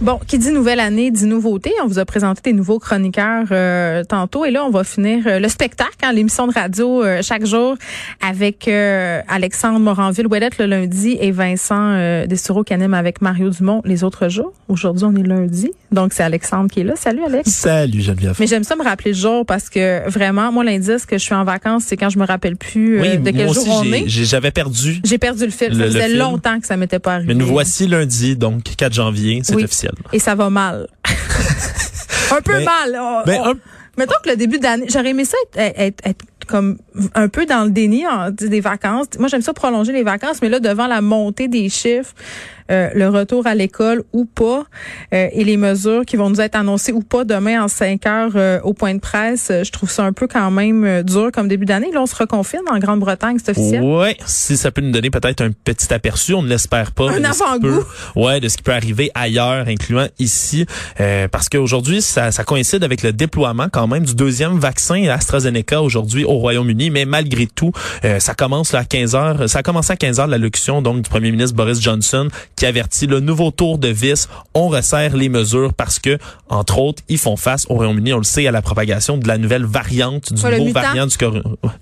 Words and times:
Bon, 0.00 0.18
qui 0.26 0.38
dit 0.38 0.50
nouvelle 0.50 0.80
année 0.80 1.10
dit 1.10 1.24
nouveauté. 1.24 1.72
On 1.82 1.86
vous 1.86 1.98
a 1.98 2.04
présenté 2.04 2.42
des 2.44 2.52
nouveaux 2.52 2.78
chroniqueurs 2.78 3.46
euh, 3.52 4.02
tantôt 4.04 4.44
et 4.44 4.50
là 4.50 4.64
on 4.66 4.70
va 4.70 4.84
finir 4.84 5.22
euh, 5.26 5.38
le 5.38 5.48
spectacle, 5.48 5.92
hein, 6.02 6.12
l'émission 6.12 6.46
de 6.46 6.52
radio 6.52 7.02
euh, 7.02 7.22
chaque 7.22 7.46
jour 7.46 7.76
avec 8.20 8.68
euh, 8.68 9.20
Alexandre 9.28 9.78
Moranville 9.78 10.26
Ouellette 10.26 10.58
le 10.58 10.66
lundi 10.66 11.16
et 11.20 11.30
Vincent 11.30 11.92
euh, 11.94 12.26
Destoureau 12.26 12.64
qui 12.64 12.74
anime 12.74 12.92
avec 12.92 13.22
Mario 13.22 13.48
Dumont 13.48 13.80
les 13.86 14.04
autres 14.04 14.28
jours. 14.28 14.52
Aujourd'hui 14.68 15.04
on 15.06 15.14
est 15.16 15.22
lundi, 15.26 15.70
donc 15.90 16.12
c'est 16.12 16.24
Alexandre 16.24 16.68
qui 16.70 16.80
est 16.80 16.84
là. 16.84 16.96
Salut 16.96 17.22
Alex. 17.24 17.48
Salut 17.50 18.02
Geneviève. 18.02 18.36
Mais 18.40 18.46
j'aime 18.46 18.64
ça 18.64 18.76
me 18.76 18.82
rappeler 18.84 19.12
le 19.12 19.16
jour 19.16 19.46
parce 19.46 19.70
que 19.70 20.06
vraiment 20.10 20.52
moi 20.52 20.64
l'indice 20.64 21.06
que 21.06 21.16
je 21.16 21.22
suis 21.22 21.34
en 21.34 21.44
vacances 21.44 21.84
c'est 21.86 21.96
quand 21.96 22.10
je 22.10 22.18
me 22.18 22.26
rappelle 22.26 22.56
plus 22.56 23.00
euh, 23.00 23.16
de 23.16 23.30
quel 23.30 23.46
moi 23.46 23.54
jour 23.54 23.66
aussi, 23.68 23.88
on 23.88 23.92
est. 23.92 24.04
j'avais 24.08 24.50
perdu. 24.50 25.00
J'ai 25.04 25.18
perdu 25.18 25.44
le 25.46 25.50
fil. 25.52 25.68
Le- 25.68 25.90
ça 25.90 26.00
faisait 26.02 26.14
longtemps 26.16 26.60
que 26.60 26.66
ça 26.66 26.76
m'était 26.76 26.98
pas 26.98 27.14
arrivé. 27.14 27.32
Mais 27.32 27.38
nous 27.38 27.46
voici 27.46 27.86
lundi, 27.86 28.36
donc 28.36 28.64
4 28.76 28.92
janvier, 28.92 29.40
c'est 29.44 29.54
Oui. 29.54 29.64
officiel. 29.64 29.92
Et 30.12 30.18
ça 30.18 30.34
va 30.34 30.50
mal. 30.50 30.86
un 32.32 32.40
peu 32.40 32.52
Ben- 32.54 32.64
mal. 32.64 32.98
On- 33.00 33.22
Ben, 33.24 33.40
on- 33.44 33.50
un- 33.50 33.54
Mettons 33.96 34.14
que 34.24 34.30
le 34.30 34.34
début 34.36 34.58
d'année, 34.58 34.86
j'aurais 34.88 35.10
aimé 35.10 35.24
ça 35.24 35.36
être, 35.54 35.78
être- 35.78 36.04
être 36.04 36.24
comme 36.48 36.78
un 37.14 37.28
peu 37.28 37.46
dans 37.46 37.62
le 37.64 37.70
déni 37.70 38.04
en- 38.08 38.30
des 38.32 38.60
vacances. 38.60 39.06
Moi, 39.20 39.28
j'aime 39.28 39.40
ça 39.40 39.52
prolonger 39.52 39.92
les 39.92 40.02
vacances, 40.02 40.42
mais 40.42 40.48
là, 40.48 40.58
devant 40.58 40.88
la 40.88 41.00
montée 41.00 41.46
des 41.46 41.68
chiffres, 41.68 42.12
euh, 42.70 42.88
le 42.94 43.08
retour 43.08 43.46
à 43.46 43.54
l'école 43.54 44.02
ou 44.12 44.24
pas, 44.24 44.64
euh, 45.12 45.28
et 45.32 45.44
les 45.44 45.56
mesures 45.56 46.04
qui 46.04 46.16
vont 46.16 46.30
nous 46.30 46.40
être 46.40 46.56
annoncées 46.56 46.92
ou 46.92 47.00
pas 47.00 47.24
demain 47.24 47.62
en 47.62 47.68
5 47.68 48.06
heures 48.06 48.32
euh, 48.36 48.60
au 48.62 48.72
point 48.72 48.94
de 48.94 49.00
presse, 49.00 49.50
je 49.50 49.70
trouve 49.70 49.90
ça 49.90 50.04
un 50.04 50.12
peu 50.12 50.26
quand 50.26 50.50
même 50.50 50.84
euh, 50.84 51.02
dur 51.02 51.30
comme 51.32 51.48
début 51.48 51.66
d'année. 51.66 51.90
Là, 51.92 52.00
on 52.02 52.06
se 52.06 52.16
reconfine 52.16 52.60
en 52.70 52.78
Grande-Bretagne, 52.78 53.36
c'est 53.42 53.50
officiel. 53.50 53.82
Ouais, 53.82 54.16
si 54.26 54.56
ça 54.56 54.70
peut 54.70 54.80
nous 54.80 54.92
donner 54.92 55.10
peut-être 55.10 55.42
un 55.42 55.50
petit 55.52 55.92
aperçu, 55.92 56.34
on 56.34 56.42
ne 56.42 56.48
l'espère 56.48 56.92
pas. 56.92 57.10
Un 57.10 57.24
avant-goût. 57.24 57.84
Ouais, 58.16 58.40
de 58.40 58.48
ce 58.48 58.56
qui 58.56 58.62
peut 58.62 58.72
arriver 58.72 59.10
ailleurs, 59.14 59.68
incluant 59.68 60.06
ici, 60.18 60.66
Euh, 61.00 61.28
parce 61.28 61.48
qu'aujourd'hui, 61.48 62.02
ça, 62.02 62.32
ça 62.32 62.44
coïncide 62.44 62.84
avec 62.84 63.02
le 63.02 63.12
déploiement 63.12 63.68
quand 63.70 63.86
même 63.86 64.04
du 64.04 64.14
deuxième 64.14 64.58
vaccin 64.58 65.04
AstraZeneca 65.08 65.82
aujourd'hui 65.82 66.24
au 66.24 66.34
Royaume-Uni, 66.34 66.90
mais 66.90 67.04
malgré 67.04 67.46
tout, 67.46 67.72
euh, 68.04 68.20
ça 68.20 68.34
commence 68.34 68.72
là, 68.72 68.80
à 68.80 68.84
15 68.84 69.14
heures. 69.14 69.48
Ça 69.48 69.58
a 69.60 69.62
commencé 69.62 69.92
à 69.92 69.96
15 69.96 70.20
heures 70.20 70.26
l'allocution 70.26 70.82
donc 70.82 71.02
du 71.02 71.10
premier 71.10 71.30
ministre 71.30 71.56
Boris 71.56 71.80
Johnson 71.80 72.28
qui 72.56 72.66
avertit 72.66 73.06
le 73.06 73.20
nouveau 73.20 73.50
tour 73.50 73.78
de 73.78 73.88
vis. 73.88 74.28
On 74.54 74.68
resserre 74.68 75.16
les 75.16 75.28
mesures 75.28 75.72
parce 75.74 75.98
que, 75.98 76.18
entre 76.48 76.78
autres, 76.78 77.02
ils 77.08 77.18
font 77.18 77.36
face 77.36 77.66
au 77.68 77.74
Royaume-Uni, 77.74 78.12
on 78.12 78.18
le 78.18 78.24
sait, 78.24 78.46
à 78.46 78.50
la 78.52 78.62
propagation 78.62 79.16
de 79.18 79.26
la 79.28 79.38
nouvelle 79.38 79.64
variante 79.64 80.32
du 80.32 80.42
le 80.42 80.58
nouveau 80.58 80.72
variant 80.72 81.06
du 81.06 81.14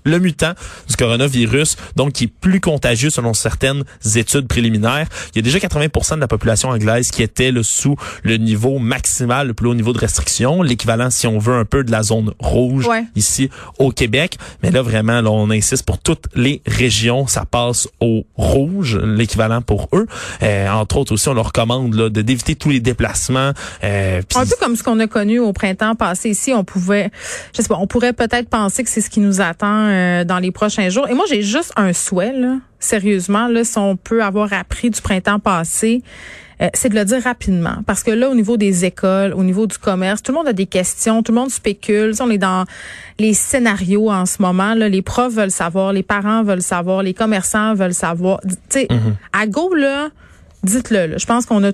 le 0.03 0.19
mutant 0.19 0.53
du 0.89 0.95
coronavirus, 0.95 1.75
donc 1.95 2.13
qui 2.13 2.25
est 2.25 2.27
plus 2.27 2.59
contagieux 2.59 3.09
selon 3.09 3.33
certaines 3.33 3.83
études 4.15 4.47
préliminaires. 4.47 5.07
Il 5.33 5.37
y 5.37 5.39
a 5.39 5.41
déjà 5.41 5.59
80% 5.59 6.15
de 6.15 6.19
la 6.21 6.27
population 6.27 6.69
anglaise 6.69 7.11
qui 7.11 7.23
était 7.23 7.51
là, 7.51 7.61
sous 7.63 7.95
le 8.23 8.37
niveau 8.37 8.79
maximal, 8.79 9.47
le 9.47 9.53
plus 9.53 9.67
haut 9.67 9.75
niveau 9.75 9.93
de 9.93 9.99
restriction, 9.99 10.61
l'équivalent, 10.61 11.09
si 11.09 11.27
on 11.27 11.37
veut, 11.39 11.55
un 11.55 11.65
peu 11.65 11.83
de 11.83 11.91
la 11.91 12.03
zone 12.03 12.31
rouge 12.39 12.87
Ouais. 12.87 13.03
ici 13.15 13.49
au 13.79 13.91
Québec. 13.91 14.37
Mais 14.61 14.71
là, 14.71 14.81
vraiment, 14.81 15.21
là, 15.21 15.29
on 15.31 15.49
insiste 15.51 15.83
pour 15.85 15.99
toutes 15.99 16.25
les 16.35 16.61
régions, 16.65 17.27
ça 17.27 17.45
passe 17.45 17.87
au 17.99 18.25
rouge, 18.35 18.97
l'équivalent 19.03 19.61
pour 19.61 19.89
eux. 19.93 20.07
Euh, 20.41 20.62
entre 20.69 20.97
autres 20.97 21.13
aussi, 21.13 21.29
on 21.29 21.33
leur 21.33 21.47
recommande 21.47 21.93
là, 21.93 22.09
de 22.09 22.21
d'éviter 22.21 22.55
tous 22.55 22.69
les 22.69 22.79
déplacements. 22.79 23.51
Euh, 23.83 24.21
Un 24.35 24.45
peu 24.45 24.55
comme 24.59 24.75
ce 24.75 24.83
qu'on 24.83 24.99
a 24.99 25.07
connu 25.07 25.39
au 25.39 25.53
printemps 25.53 25.95
passé 25.95 26.29
ici, 26.29 26.53
on 26.53 26.63
pouvait, 26.63 27.11
je 27.55 27.61
sais 27.61 27.67
pas, 27.67 27.77
on 27.79 27.87
pourrait 27.87 28.13
peut-être 28.13 28.49
penser 28.49 28.83
que 28.83 28.89
c'est 28.89 29.01
ce 29.01 29.09
qui 29.09 29.19
nous 29.19 29.41
attend 29.41 29.87
euh, 29.87 30.23
dans 30.23 30.39
les 30.39 30.51
prochains 30.51 30.89
jours. 30.89 31.07
Et 31.09 31.13
moi, 31.13 31.25
j'ai 31.29 31.41
juste 31.41 31.73
un 31.75 31.93
souhait, 31.93 32.33
là, 32.33 32.57
sérieusement, 32.79 33.47
là, 33.47 33.63
si 33.63 33.77
on 33.77 33.95
peut 33.95 34.23
avoir 34.23 34.53
appris 34.53 34.89
du 34.89 35.01
printemps 35.01 35.39
passé, 35.39 36.01
euh, 36.61 36.69
c'est 36.73 36.89
de 36.89 36.95
le 36.95 37.03
dire 37.03 37.21
rapidement. 37.23 37.77
Parce 37.85 38.03
que 38.03 38.11
là, 38.11 38.29
au 38.29 38.35
niveau 38.35 38.57
des 38.57 38.85
écoles, 38.85 39.33
au 39.33 39.43
niveau 39.43 39.67
du 39.67 39.77
commerce, 39.77 40.21
tout 40.21 40.31
le 40.31 40.37
monde 40.37 40.47
a 40.47 40.53
des 40.53 40.65
questions, 40.65 41.23
tout 41.23 41.31
le 41.31 41.39
monde 41.39 41.49
spécule. 41.49 42.13
On 42.19 42.29
est 42.29 42.37
dans 42.37 42.65
les 43.19 43.33
scénarios 43.33 44.11
en 44.11 44.25
ce 44.25 44.41
moment. 44.41 44.73
Là. 44.73 44.87
Les 44.87 45.01
profs 45.01 45.33
veulent 45.33 45.51
savoir, 45.51 45.93
les 45.93 46.03
parents 46.03 46.43
veulent 46.43 46.61
savoir, 46.61 47.03
les 47.03 47.13
commerçants 47.13 47.73
veulent 47.73 47.93
savoir. 47.93 48.39
Tu 48.41 48.55
sais, 48.69 48.87
à 49.33 49.47
go, 49.47 49.73
là, 49.73 50.09
dites-le. 50.63 51.17
Je 51.17 51.25
pense 51.25 51.45
qu'on 51.45 51.63
a 51.63 51.71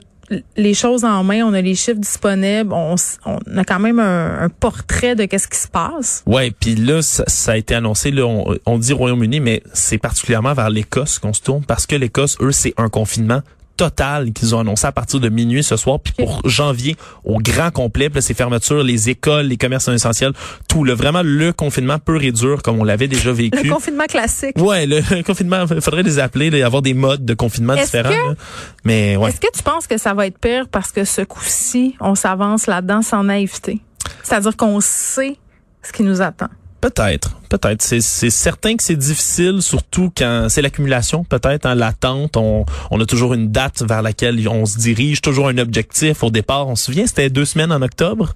les 0.58 0.74
choses 0.74 1.04
en 1.06 1.24
main, 1.24 1.44
on 1.44 1.54
a 1.54 1.62
les 1.62 1.76
chiffres 1.76 2.00
disponibles, 2.00 2.72
on, 2.74 2.96
a 2.96 3.64
quand 3.64 3.80
même 3.80 4.00
un, 4.00 4.48
portrait 4.60 5.16
de 5.16 5.26
qu'est-ce 5.26 5.48
qui 5.48 5.58
se 5.58 5.68
passe. 5.68 6.24
Ouais, 6.26 6.52
puis 6.52 6.76
là, 6.76 7.02
ça, 7.02 7.52
a 7.52 7.58
été 7.58 7.74
annoncé. 7.76 8.12
Là, 8.12 8.26
on 8.66 8.78
dit 8.78 8.94
Royaume-Uni, 8.94 9.40
mais 9.40 9.64
c'est 9.74 9.98
particulièrement 9.98 10.54
vers 10.54 10.70
l'Écosse 10.70 11.20
qu'on 11.20 11.34
se 11.34 11.42
tourne 11.42 11.64
parce 11.66 11.86
que 11.88 11.96
l'Écosse, 11.96 12.38
eux, 12.42 12.52
c'est 12.52 12.74
un 12.78 12.90
confinement 12.90 13.42
total 13.80 14.34
qu'ils 14.34 14.54
ont 14.56 14.60
annoncé 14.60 14.86
à 14.88 14.92
partir 14.92 15.22
de 15.22 15.30
minuit 15.30 15.64
ce 15.64 15.78
soir. 15.78 16.02
Puis 16.02 16.12
pour 16.12 16.42
janvier, 16.44 16.98
au 17.24 17.38
grand 17.38 17.72
complet, 17.72 18.10
là, 18.14 18.20
ces 18.20 18.34
fermetures, 18.34 18.84
les 18.84 19.10
écoles, 19.10 19.46
les 19.46 19.56
commerces 19.56 19.88
non 19.88 19.94
essentiels, 19.94 20.34
tout. 20.68 20.84
Le, 20.84 20.92
vraiment, 20.92 21.22
le 21.24 21.54
confinement 21.54 21.98
pur 21.98 22.22
et 22.22 22.34
dur, 22.34 22.62
comme 22.62 22.78
on 22.82 22.84
l'avait 22.84 23.08
déjà 23.08 23.32
vécu. 23.32 23.64
Le 23.64 23.70
confinement 23.72 24.06
classique. 24.06 24.58
Ouais, 24.58 24.86
le 24.86 25.24
confinement, 25.24 25.64
il 25.72 25.80
faudrait 25.80 26.04
les 26.04 26.20
appeler, 26.20 26.50
là, 26.50 26.66
avoir 26.66 26.82
des 26.82 26.94
modes 26.94 27.24
de 27.24 27.34
confinement 27.34 27.76
différents. 27.76 28.10
que-. 28.10 28.36
Mais 28.84 29.16
ouais. 29.16 29.30
Est-ce 29.30 29.40
que 29.40 29.48
tu 29.56 29.64
penses 29.64 29.88
que 29.88 29.98
ça 29.98 30.14
va 30.14 30.28
être 30.28 30.38
pire 30.38 30.68
parce 30.70 30.92
que 30.92 31.06
ce 31.06 31.22
coup-ci, 31.22 31.96
on 32.02 32.16
s'avance 32.16 32.68
là-dedans 32.68 33.02
sans 33.02 33.24
naïveté? 33.24 33.80
C'est-à-dire 34.24 34.58
qu'on 34.58 34.82
sait 34.82 35.38
ce 35.84 35.94
qui 35.94 36.04
nous 36.04 36.22
attend. 36.22 36.50
Peut-être, 36.82 37.39
peut-être. 37.50 37.82
C'est, 37.82 38.02
certain 38.30 38.76
que 38.76 38.84
c'est 38.84 38.96
difficile, 38.96 39.62
surtout 39.62 40.12
quand 40.16 40.48
c'est 40.50 40.62
l'accumulation, 40.62 41.24
peut-être, 41.24 41.66
hein, 41.66 41.76
l'attente. 41.76 42.38
On, 42.38 42.66
on 42.92 43.02
a 43.02 43.06
toujours 43.06 43.34
une 43.34 43.52
date 43.52 43.84
vers 43.84 44.02
laquelle 44.02 44.48
on 44.48 44.66
se 44.66 44.78
dirige, 44.78 45.22
toujours 45.22 45.48
un 45.48 45.58
objectif. 45.58 46.24
Au 46.24 46.32
départ, 46.32 46.68
on 46.68 46.76
se 46.76 46.86
souvient, 46.86 47.08
c'était 47.08 47.30
deux 47.30 47.46
semaines 47.46 47.72
en 47.72 47.82
octobre. 47.82 48.34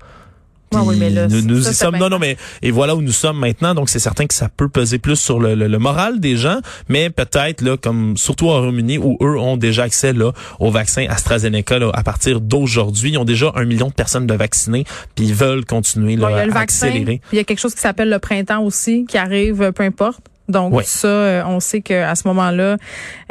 Ouais, 0.75 0.81
oui, 0.87 0.95
mais 0.99 1.09
là, 1.09 1.27
nous, 1.27 1.41
nous 1.41 1.61
ça, 1.61 1.71
y 1.71 1.73
sommes. 1.73 1.97
Non, 1.97 2.09
non, 2.09 2.19
mais 2.19 2.37
et 2.61 2.71
voilà 2.71 2.95
où 2.95 3.01
nous 3.01 3.11
sommes 3.11 3.39
maintenant. 3.39 3.73
Donc 3.75 3.89
c'est 3.89 3.99
certain 3.99 4.25
que 4.27 4.33
ça 4.33 4.49
peut 4.55 4.69
peser 4.69 4.97
plus 4.99 5.15
sur 5.17 5.39
le, 5.39 5.55
le- 5.55 5.67
le 5.67 5.79
moral 5.79 6.19
des 6.19 6.35
gens, 6.37 6.59
mais 6.89 7.09
peut-être 7.09 7.61
là, 7.61 7.77
comme 7.77 8.17
surtout 8.17 8.47
au 8.47 8.57
Royaume-Uni 8.57 8.97
où 8.97 9.17
eux 9.21 9.37
ont 9.37 9.57
déjà 9.57 9.83
accès 9.83 10.13
là 10.13 10.31
au 10.59 10.71
vaccin 10.71 11.05
AstraZeneca 11.09 11.79
là, 11.79 11.91
à 11.93 12.03
partir 12.03 12.41
d'aujourd'hui, 12.41 13.11
ils 13.11 13.17
ont 13.17 13.25
déjà 13.25 13.51
un 13.55 13.65
million 13.65 13.87
de 13.87 13.93
personnes 13.93 14.27
de 14.27 14.33
vaccinées, 14.33 14.85
puis 15.15 15.25
ils 15.25 15.33
veulent 15.33 15.65
continuer 15.65 16.15
là, 16.15 16.27
Bon, 16.27 16.33
il 16.33 16.37
y 16.37 16.41
a 16.41 16.45
le 16.45 16.51
à 16.51 16.55
vaccin, 16.55 16.87
accélérer. 16.87 17.21
il 17.31 17.37
y 17.37 17.39
a 17.39 17.43
quelque 17.43 17.59
chose 17.59 17.73
qui 17.75 17.81
s'appelle 17.81 18.09
le 18.09 18.19
printemps 18.19 18.61
aussi, 18.63 19.05
qui 19.07 19.17
arrive, 19.17 19.61
euh, 19.61 19.71
peu 19.71 19.83
importe. 19.83 20.19
Donc 20.49 20.73
ça, 20.83 21.07
euh, 21.07 21.43
on 21.45 21.61
sait 21.61 21.79
que 21.81 21.93
à 21.93 22.15
ce 22.15 22.27
moment-là, 22.27 22.75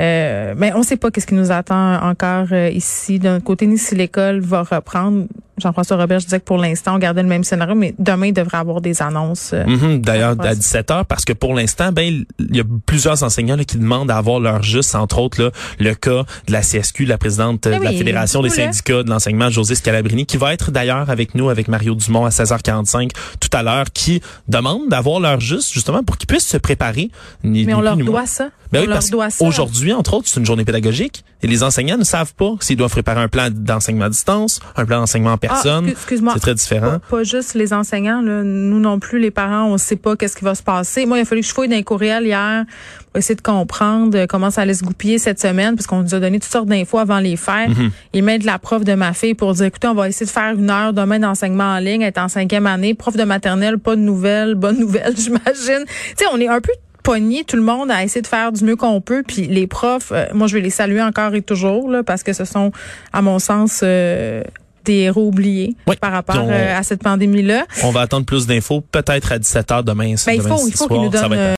euh, 0.00 0.54
mais 0.56 0.72
on 0.74 0.82
sait 0.82 0.96
pas 0.96 1.10
qu'est-ce 1.10 1.26
qui 1.26 1.34
nous 1.34 1.50
attend 1.52 2.02
encore 2.02 2.46
euh, 2.52 2.70
ici. 2.70 3.18
D'un 3.18 3.38
côté, 3.40 3.66
ni 3.66 3.76
si 3.78 3.94
l'école 3.94 4.40
va 4.40 4.62
reprendre. 4.62 5.26
Jean-François 5.58 5.96
Robert, 5.98 6.18
je 6.20 6.24
disais 6.24 6.40
que 6.40 6.44
pour 6.44 6.56
l'instant, 6.58 6.94
on 6.94 6.98
gardait 6.98 7.22
le 7.22 7.28
même 7.28 7.44
scénario, 7.44 7.74
mais 7.74 7.94
demain, 7.98 8.26
il 8.28 8.32
devrait 8.32 8.56
avoir 8.58 8.80
des 8.80 9.02
annonces. 9.02 9.50
euh, 9.52 9.64
Mhm, 9.66 10.00
D'ailleurs, 10.00 10.34
à 10.40 10.54
17 10.54 10.90
heures, 10.90 11.06
parce 11.06 11.24
que 11.24 11.32
pour 11.34 11.54
l'instant, 11.54 11.92
ben, 11.92 12.24
il 12.38 12.56
y 12.56 12.60
a 12.60 12.64
plusieurs 12.86 13.22
enseignants 13.22 13.56
là, 13.56 13.64
qui 13.64 13.76
demandent 13.76 14.10
à 14.10 14.16
avoir 14.16 14.40
leur 14.40 14.62
juste, 14.62 14.94
entre 14.94 15.18
autres 15.18 15.42
là, 15.42 15.50
le 15.78 15.94
cas 15.94 16.24
de 16.46 16.52
la 16.52 16.62
CSQ, 16.62 17.04
la 17.04 17.18
présidente 17.18 17.66
euh, 17.66 17.72
Eh 17.76 17.78
de 17.80 17.84
la 17.84 17.92
Fédération 17.92 18.40
des 18.42 18.48
syndicats 18.50 19.02
de 19.02 19.10
l'enseignement, 19.10 19.50
José 19.50 19.74
Scalabrini, 19.74 20.24
qui 20.26 20.36
va 20.38 20.54
être 20.54 20.70
d'ailleurs 20.70 21.10
avec 21.10 21.34
nous, 21.34 21.50
avec 21.50 21.68
Mario 21.68 21.94
Dumont 21.94 22.24
à 22.24 22.30
16h45 22.30 23.10
tout 23.40 23.50
à 23.52 23.62
l'heure, 23.62 23.86
qui 23.92 24.22
demande 24.48 24.88
d'avoir 24.88 25.20
leur 25.20 25.40
juste, 25.40 25.72
justement, 25.72 26.02
pour 26.02 26.16
qu'ils 26.16 26.26
puissent 26.28 26.46
se 26.48 26.56
préparer 26.56 27.10
Ni, 27.44 27.64
Mais 27.66 27.74
on 27.74 27.80
leur 27.80 27.96
doit 27.96 28.26
ça. 28.26 28.48
Ben 28.72 28.78
on 28.78 28.82
oui, 28.82 28.88
leur 28.88 28.96
parce 28.96 29.10
doit 29.10 29.28
ça. 29.28 29.44
qu'aujourd'hui, 29.44 29.92
entre 29.92 30.14
autres, 30.14 30.28
c'est 30.28 30.40
une 30.40 30.46
journée 30.46 30.64
pédagogique 30.64 31.24
et 31.42 31.46
les 31.46 31.62
enseignants 31.62 31.98
ne 31.98 32.04
savent 32.04 32.32
pas 32.32 32.52
s'ils 32.60 32.78
doivent 32.78 32.90
préparer 32.90 33.20
un 33.20 33.28
plan 33.28 33.48
d'enseignement 33.50 34.06
à 34.06 34.08
distance, 34.08 34.60
un 34.76 34.86
plan 34.86 35.00
d'enseignement 35.00 35.32
en 35.32 35.36
personne. 35.48 35.84
Ah, 35.86 35.90
excuse- 35.90 35.92
excuse-moi. 35.92 36.32
c'est 36.34 36.40
très 36.40 36.54
différent. 36.54 36.90
Pas, 36.90 37.00
pas 37.18 37.22
juste 37.24 37.54
les 37.54 37.72
enseignants, 37.72 38.22
là. 38.22 38.42
nous 38.42 38.80
non 38.80 38.98
plus, 38.98 39.18
les 39.18 39.30
parents, 39.30 39.66
on 39.66 39.78
sait 39.78 39.96
pas 39.96 40.16
qu'est-ce 40.16 40.36
qui 40.36 40.44
va 40.44 40.54
se 40.54 40.62
passer. 40.62 41.06
Moi, 41.06 41.18
il 41.18 41.22
a 41.22 41.24
fallu 41.24 41.40
que 41.42 41.46
je 41.46 41.52
fouille 41.52 41.68
dans 41.68 41.76
les 41.76 41.82
courriels 41.84 42.24
hier 42.24 42.64
pour 43.12 43.18
essayer 43.18 43.34
de 43.34 43.42
comprendre 43.42 44.16
euh, 44.16 44.26
comment 44.26 44.50
ça 44.50 44.62
allait 44.62 44.74
se 44.74 44.84
goupiller 44.84 45.18
cette 45.18 45.40
semaine, 45.40 45.76
parce 45.76 45.86
qu'on 45.86 46.02
nous 46.02 46.14
a 46.14 46.20
donné 46.20 46.40
toutes 46.40 46.50
sortes 46.50 46.68
d'infos 46.68 46.98
avant 46.98 47.18
les 47.18 47.36
fêtes. 47.36 47.70
Mm-hmm. 47.70 47.90
Il 48.14 48.24
met 48.24 48.38
de 48.38 48.46
la 48.46 48.58
prof 48.58 48.84
de 48.84 48.94
ma 48.94 49.12
fille 49.12 49.34
pour 49.34 49.52
dire, 49.52 49.66
écoutez, 49.66 49.88
on 49.88 49.94
va 49.94 50.08
essayer 50.08 50.26
de 50.26 50.30
faire 50.30 50.54
une 50.54 50.70
heure 50.70 50.92
demain 50.92 51.18
d'enseignement 51.18 51.74
en 51.74 51.78
ligne, 51.78 52.02
est 52.02 52.18
en 52.18 52.28
cinquième 52.28 52.66
année, 52.66 52.94
prof 52.94 53.16
de 53.16 53.24
maternelle, 53.24 53.78
pas 53.78 53.96
de 53.96 54.00
nouvelles, 54.00 54.54
bonne 54.54 54.78
nouvelle, 54.78 55.14
j'imagine. 55.18 55.84
Tu 55.86 56.14
sais, 56.16 56.24
on 56.32 56.40
est 56.40 56.48
un 56.48 56.60
peu 56.60 56.72
pogné 57.02 57.44
tout 57.44 57.56
le 57.56 57.62
monde 57.62 57.90
à 57.90 58.04
essayer 58.04 58.22
de 58.22 58.26
faire 58.26 58.52
du 58.52 58.64
mieux 58.64 58.76
qu'on 58.76 59.00
peut 59.00 59.24
puis 59.26 59.46
les 59.48 59.66
profs 59.66 60.12
euh, 60.12 60.26
moi 60.34 60.46
je 60.46 60.54
vais 60.54 60.60
les 60.60 60.70
saluer 60.70 61.02
encore 61.02 61.34
et 61.34 61.42
toujours 61.42 61.90
là 61.90 62.02
parce 62.02 62.22
que 62.22 62.32
ce 62.32 62.44
sont 62.44 62.70
à 63.12 63.22
mon 63.22 63.40
sens 63.40 63.80
euh, 63.82 64.42
des 64.84 64.94
héros 65.00 65.28
oubliés 65.28 65.74
Oui. 65.86 65.96
par 66.00 66.12
rapport 66.12 66.44
on- 66.44 66.50
euh, 66.50 66.78
à 66.78 66.82
cette 66.82 67.02
pandémie 67.02 67.42
là 67.42 67.64
On 67.82 67.90
va 67.90 68.00
attendre 68.02 68.26
plus 68.26 68.46
d'infos, 68.46 68.80
peut-être 68.92 69.32
à 69.32 69.38
17h 69.38 69.82
demain. 69.84 70.14
ben, 70.26 70.32
il 70.34 70.42
demain 70.42 70.56
faut 70.56 70.68
il 70.68 70.72
faut 70.74 70.86
soir. 70.86 71.02
nous 71.02 71.12
Ça 71.12 71.22
va 71.22 71.28
donnent 71.28 71.32
être 71.38 71.38
euh, 71.40 71.50